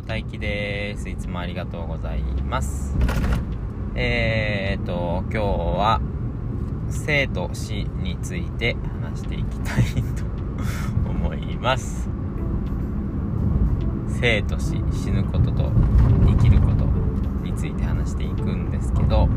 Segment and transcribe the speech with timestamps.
[0.00, 1.08] も大輝です。
[1.08, 2.96] いつもありがとうございます。
[3.94, 6.00] えーと今日は
[6.88, 9.84] 生と死について話していきたい
[10.14, 10.24] と
[11.08, 12.08] 思います。
[14.20, 15.70] 生と死死ぬことと
[16.26, 16.86] 生きること
[17.44, 19.28] について話していくんですけど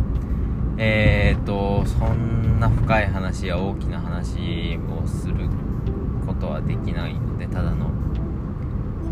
[0.78, 5.48] えーとそんな深い話や大きな話をする
[6.26, 7.92] ことはできないのでただの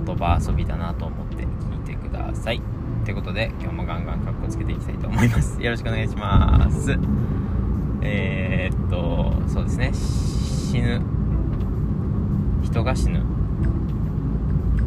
[0.05, 2.61] 言葉遊びだなと思って聞いてください。
[3.03, 5.61] ということで今日もガンガンカッコつけていきたいと思います。
[5.61, 6.97] よろしくお願いします。
[8.01, 9.91] えー、っとそうですね。
[9.93, 11.01] 死ぬ。
[12.63, 13.21] 人が死ぬ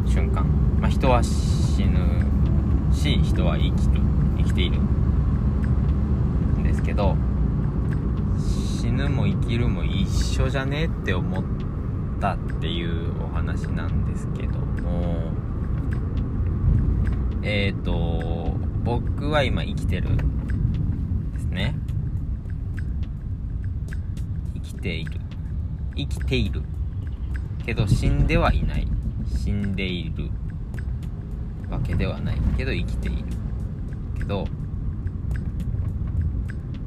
[0.05, 0.45] 瞬間。
[0.79, 1.99] まあ人は死ぬ
[2.93, 4.01] し人は生きる
[4.37, 7.15] 生きているんですけど
[8.81, 10.07] 死ぬも生きるも一
[10.41, 11.54] 緒じゃねって思って
[12.19, 15.31] たっていうお話なんですけども
[17.41, 20.09] えっ、ー、と僕は今生きてる
[21.33, 21.75] ですね。
[24.53, 25.19] 生きている。
[25.95, 26.61] 生きている。
[27.65, 28.87] けど死んではいない。
[29.43, 30.29] 死んでいる
[31.69, 32.37] わけではない。
[32.57, 33.23] けど生きている。
[34.17, 34.45] けど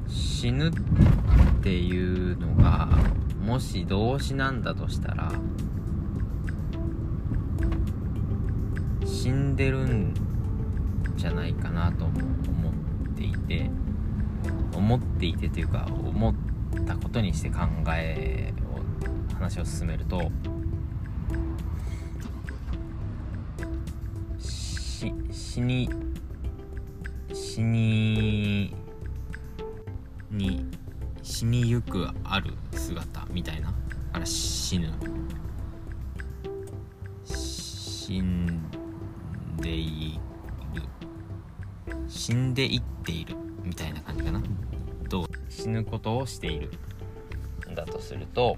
[0.06, 0.72] 死ぬっ
[1.62, 2.88] ていうのが
[3.48, 5.32] もし動詞なんだとしたら
[9.06, 10.12] 死んでるん
[11.16, 13.70] じゃないかなと思っていて
[14.74, 16.34] 思っていてというか思っ
[16.86, 17.60] たことにして考
[17.96, 18.52] え
[19.30, 20.30] を話を進めると
[24.38, 25.88] し死に
[27.32, 28.76] 死に
[30.30, 30.66] に
[31.22, 32.52] 死にゆくある
[32.88, 33.70] 姿みたいな。
[34.14, 34.90] あら死ぬ。
[37.24, 38.62] 死ん
[39.58, 40.18] でい
[40.72, 40.82] る。
[42.08, 44.42] 死んでいっているみたいな感じかな。
[45.10, 45.26] どう？
[45.50, 46.70] 死ぬことをしている。
[47.74, 48.56] だとすると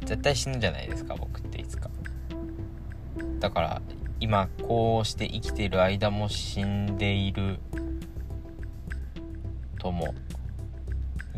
[0.00, 1.88] 絶対死ぬじゃないですか僕っていつか。
[3.38, 3.82] だから
[4.18, 7.60] 今こうして生きている間も死んでいる。
[9.78, 10.12] とも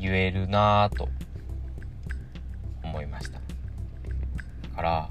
[0.00, 1.10] 言えるなぁと。
[3.06, 3.38] いました。
[3.38, 5.08] だから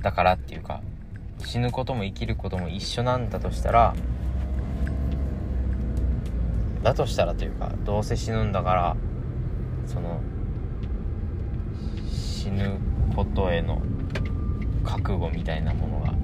[0.00, 0.80] だからっていうか
[1.44, 3.94] 死ぬことも生きることも一緒なんだとしたら
[6.82, 8.96] だとしたらというかどうせ死ぬんだから
[9.86, 10.20] その
[12.10, 12.78] 死ぬ
[13.16, 13.82] ことへの
[14.84, 16.14] 覚悟みたいなものが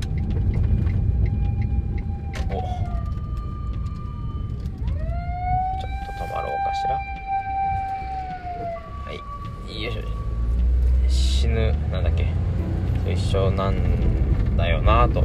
[15.06, 15.22] なと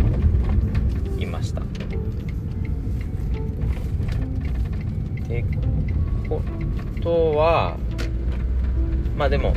[1.17, 1.61] 言いました。
[1.61, 1.63] っ
[5.27, 5.45] て
[6.27, 6.41] こ
[7.01, 7.77] とは
[9.17, 9.53] まあでも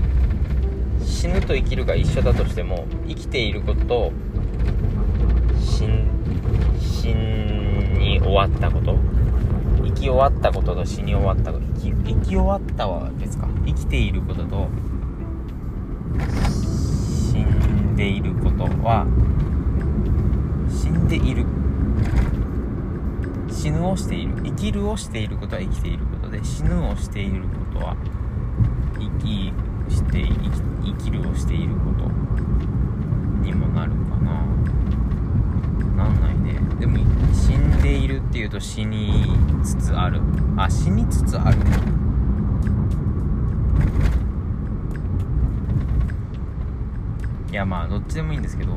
[1.04, 4.12] 死ぬと生きるが一緒だとしても生きていることと
[5.60, 5.86] 死
[6.80, 8.96] 死に終わったこと
[9.84, 13.48] 生き終わったことと死に終わったこと生き生き終わったは別か。
[13.66, 14.68] 生きていることと
[16.18, 19.06] 死んでいることは
[21.12, 21.44] 死んでいる。
[23.50, 24.34] 死ぬをしている。
[24.44, 27.42] 生きるをしていることは生きていることで死ぬをしている
[27.74, 27.96] ことは
[28.98, 29.52] 生き
[29.94, 30.50] して生き
[30.84, 32.08] 生きるをしていること
[33.42, 34.46] にもなるかな。
[35.96, 36.58] なんないね。
[36.80, 36.96] でも
[37.34, 40.22] 死んでいるっていうと死につつある。
[40.56, 41.58] あ死につつある
[47.50, 48.72] いやまあどっちでもいいんですけど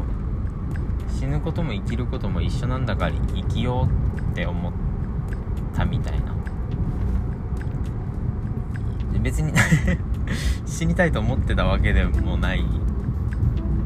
[1.26, 4.74] 死ぬことも生きることも一緒なんだから生きようって思っ
[5.76, 6.36] たみたいな。
[9.24, 9.52] 別に
[10.68, 12.64] 死にたいと思ってたわけでもない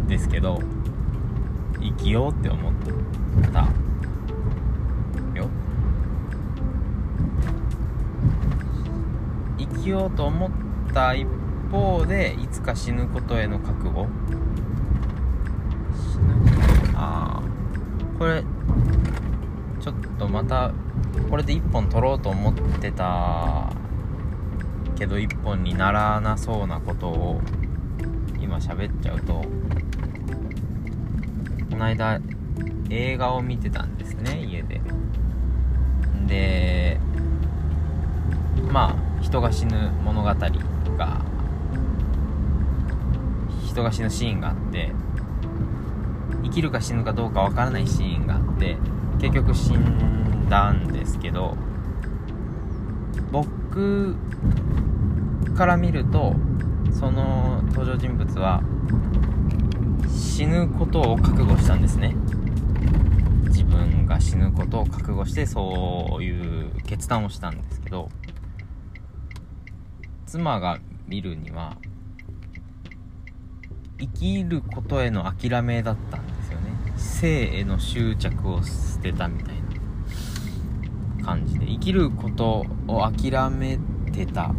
[0.10, 0.60] ですけど
[1.80, 2.74] 生きようって思っ
[3.54, 3.60] た
[5.40, 5.48] よ。
[9.58, 10.52] 生きようと思っ
[10.94, 11.25] た一
[11.72, 14.08] 方でいつか死ぬことへの覚悟。
[15.96, 16.59] 死ぬ
[17.00, 17.42] ああ
[18.19, 18.44] これ
[19.80, 20.74] ちょっとまた
[21.30, 23.72] これで1本取ろうと思ってた
[24.98, 27.40] けど1本にならなそうなことを
[28.42, 29.46] 今喋っちゃうと
[31.72, 32.19] この間
[32.90, 34.81] 映画を見てたんですね家で。
[36.28, 37.00] で
[38.72, 40.50] まあ人が死ぬ物語が
[43.66, 44.92] 人が死ぬシーンがあって
[46.50, 48.78] 生きるか死ぬかどうかわからないシーンがあって
[49.19, 51.56] 結局死んだんですけど
[53.31, 54.16] 僕
[55.56, 56.36] から見ると
[56.92, 58.63] その登場人物は
[60.10, 62.16] 死ぬことを覚悟したんですね。
[63.50, 68.10] 自分が死ぬことを覚悟してそういう決断をしたんですけど
[70.25, 71.75] 妻が見るには
[74.00, 76.29] 生きることへの諦めだったん
[77.00, 79.56] ですよね生への執着を捨てたみたい
[81.19, 83.80] な感じで生きることを諦め
[84.12, 84.54] てた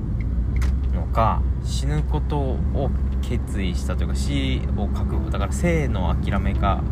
[0.95, 2.91] のか死ぬことを
[3.23, 5.31] 決意したというか死を覚悟。
[5.31, 6.83] だから生の諦めか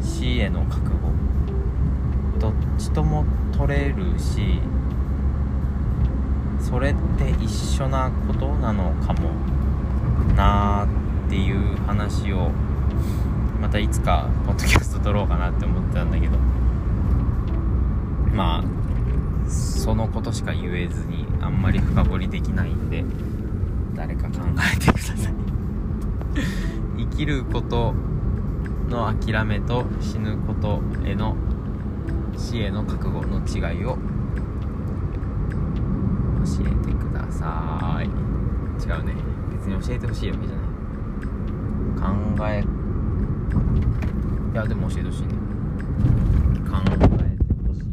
[0.00, 0.94] 死への覚悟。
[2.38, 4.60] どっちとも取れるし
[6.58, 9.30] それって一緒なことなのかも
[10.34, 12.50] なーっていう話を
[13.64, 16.36] またいつかポッドキャスト撮ろうかなって思ってたんだけど。
[18.34, 23.02] まあそのことしか言えずにあんまり深掘りできないんで
[23.94, 24.40] 誰か考
[24.74, 25.34] えてください。
[27.10, 27.94] 生きること
[28.90, 31.34] の諦めと死ぬことへの
[32.36, 33.96] 死への覚悟の違いを
[36.44, 38.04] 教えてください。
[38.04, 39.14] 違うね。
[39.52, 40.66] 別に教えてほしいわけじゃない。
[42.36, 42.83] 考え
[44.52, 45.28] いやでも教えてほしいね。
[46.70, 47.06] 考えて
[47.66, 47.84] ほしい。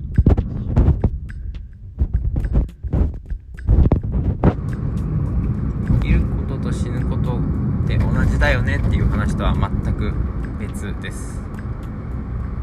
[5.87, 10.13] 生きることと死ぬことって同じだよねっていう話とは全く
[10.59, 11.41] 別です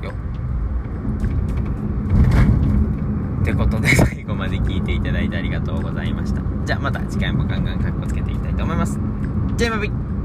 [0.02, 0.12] よ。
[3.42, 6.40] ってことで最後まで聞いていただいてありがとうございました。
[6.64, 9.00] じゃあまた次回もガンガンカッコつけていきたいと思います。
[9.56, 10.17] じゃあバイバイ